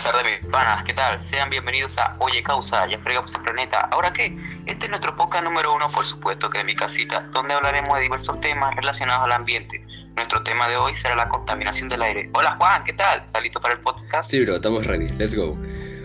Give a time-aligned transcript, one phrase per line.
[0.00, 1.18] Buenas tardes, mis panas, ¿qué tal?
[1.18, 3.80] Sean bienvenidos a Oye Causa, ya fregamos el planeta.
[3.92, 4.34] ¿Ahora qué?
[4.64, 8.04] Este es nuestro podcast número uno, por supuesto, que es mi casita, donde hablaremos de
[8.04, 9.84] diversos temas relacionados al ambiente.
[10.16, 12.30] Nuestro tema de hoy será la contaminación del aire.
[12.32, 13.20] Hola Juan, ¿qué tal?
[13.20, 14.30] ¿Estás listo para el podcast?
[14.30, 15.58] Sí, bro, estamos ready, let's go.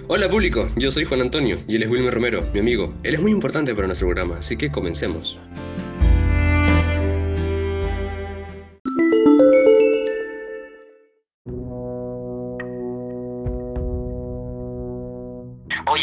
[0.10, 2.94] Hola público, yo soy Juan Antonio y él es Wilmer Romero, mi amigo.
[3.04, 5.40] Él es muy importante para nuestro programa, así que comencemos.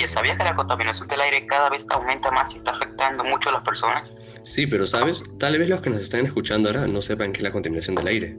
[0.02, 3.50] Oye, ¿sabías que la contaminación del aire cada vez aumenta más y está afectando mucho
[3.50, 4.16] a las personas?
[4.42, 7.44] Sí, pero sabes, tal vez los que nos están escuchando ahora no sepan qué es
[7.44, 8.36] la contaminación del aire.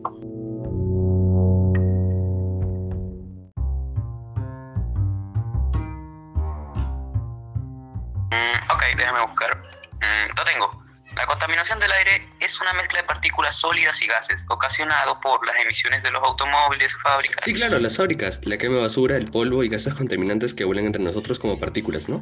[8.32, 9.62] Mm, ok, déjame buscar.
[10.02, 10.83] Mm, lo tengo.
[11.24, 15.58] La contaminación del aire es una mezcla de partículas sólidas y gases ocasionado por las
[15.58, 17.46] emisiones de los automóviles, fábricas.
[17.46, 20.84] Sí, claro, las fábricas, la quema de basura, el polvo y gases contaminantes que vuelan
[20.84, 22.22] entre nosotros como partículas, ¿no?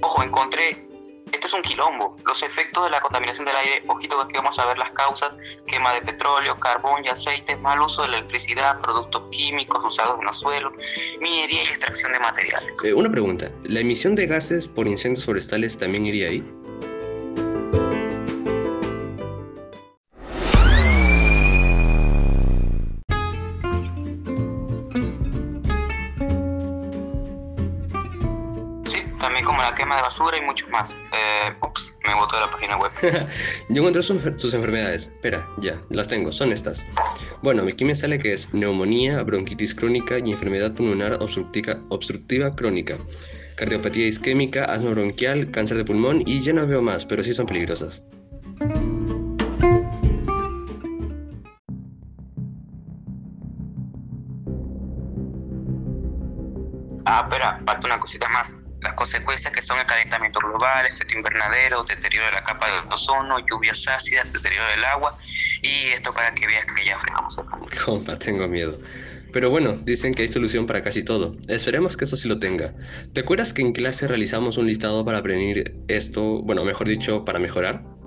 [0.00, 0.87] Ojo, encontré.
[1.48, 2.14] Es un quilombo.
[2.26, 5.34] Los efectos de la contaminación del aire, ojito que vamos a ver las causas:
[5.66, 10.26] quema de petróleo, carbón y aceite, mal uso de la electricidad, productos químicos usados en
[10.26, 10.74] los suelos,
[11.22, 12.84] minería y extracción de materiales.
[12.84, 16.44] Eh, una pregunta, ¿la emisión de gases por incendios forestales también iría ahí?
[29.18, 30.94] También como la quema de basura y mucho más.
[31.12, 32.90] Eh, ups, me botó de la página web.
[33.68, 35.06] Yo encontré sus, sus enfermedades.
[35.06, 36.86] Espera, ya, las tengo, son estas.
[37.42, 42.96] Bueno, aquí me sale que es neumonía, bronquitis crónica y enfermedad pulmonar obstructiva, obstructiva crónica,
[43.56, 47.46] cardiopatía isquémica, asma bronquial, cáncer de pulmón y ya no veo más, pero sí son
[47.46, 48.02] peligrosas.
[57.04, 58.67] Ah, espera, falta una cosita más.
[58.80, 63.38] Las consecuencias que son el calentamiento global, efecto invernadero, deterioro de la capa de ozono,
[63.40, 65.16] lluvias ácidas, deterioro del agua.
[65.62, 67.76] Y esto para que veas que ya fregamos el planeta.
[67.84, 68.78] Compa, tengo miedo.
[69.32, 71.36] Pero bueno, dicen que hay solución para casi todo.
[71.48, 72.74] Esperemos que eso sí lo tenga.
[73.12, 76.42] ¿Te acuerdas que en clase realizamos un listado para prevenir esto?
[76.42, 77.97] Bueno, mejor dicho, para mejorar.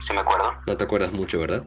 [0.00, 0.50] Si me acuerdo.
[0.66, 1.64] No te acuerdas mucho, ¿verdad?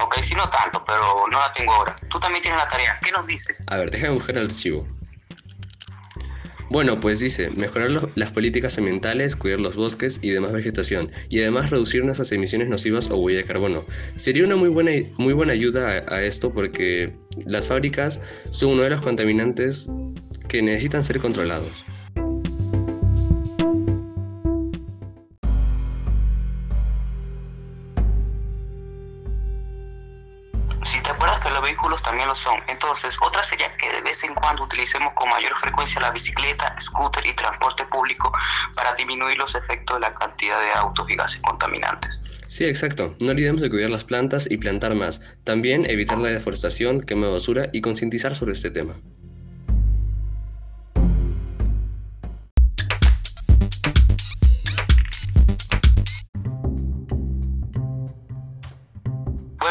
[0.00, 1.94] Ok, sí no tanto, pero no la tengo ahora.
[2.08, 2.98] Tú también tienes la tarea.
[3.00, 3.54] ¿Qué nos dice?
[3.68, 4.86] A ver, déjame buscar el archivo.
[6.70, 11.70] Bueno, pues dice, mejorar las políticas ambientales, cuidar los bosques y demás vegetación, y además
[11.70, 13.84] reducir nuestras emisiones nocivas o huella de carbono.
[14.14, 17.12] Sería una muy buena, muy buena ayuda a esto porque
[17.44, 18.20] las fábricas
[18.50, 19.88] son uno de los contaminantes
[20.46, 21.84] que necesitan ser controlados.
[30.90, 34.24] Si te acuerdas que los vehículos también lo son, entonces otra sería que de vez
[34.24, 38.32] en cuando utilicemos con mayor frecuencia la bicicleta, scooter y transporte público
[38.74, 42.20] para disminuir los efectos de la cantidad de autos y gases contaminantes.
[42.48, 43.14] Sí, exacto.
[43.20, 45.20] No olvidemos de cuidar las plantas y plantar más.
[45.44, 48.96] También evitar la deforestación, quema de basura y concientizar sobre este tema.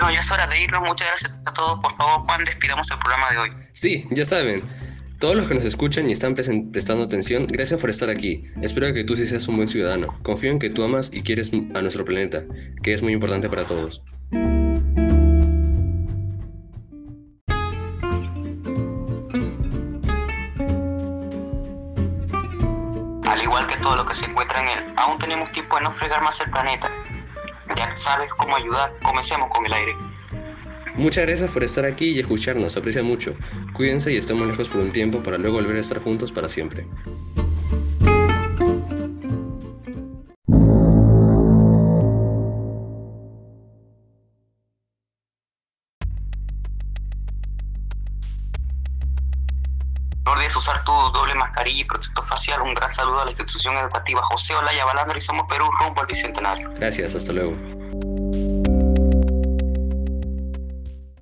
[0.10, 0.82] Bueno, ya es hora de irnos.
[0.82, 1.80] Muchas gracias a todos.
[1.82, 3.50] Por favor, Juan, despidamos el programa de hoy.
[3.74, 4.68] Sí, ya saben.
[5.20, 8.44] Todos los que nos escuchan y están prestando atención, gracias por estar aquí.
[8.64, 10.18] Espero que tú sí seas un buen ciudadano.
[10.24, 12.44] Confío en que tú amas y quieres a nuestro planeta,
[12.82, 14.02] que es muy importante para todos.
[23.26, 25.92] Al igual que todo lo que se encuentra en él, aún tenemos tiempo de no
[25.92, 26.90] fregar más el planeta.
[27.76, 28.98] Ya sabes cómo ayudar.
[29.04, 29.96] Comencemos con el aire.
[30.96, 33.34] Muchas gracias por estar aquí y escucharnos, aprecia mucho.
[33.74, 36.86] Cuídense y estemos lejos por un tiempo para luego volver a estar juntos para siempre.
[50.40, 52.62] Olvides usar tu doble mascarilla y protector facial.
[52.62, 56.08] Un gran saludo a la institución educativa José Olaya Balandro y Somos Perú rumbo al
[56.08, 56.72] Bicentenario.
[56.76, 57.58] Gracias, hasta luego.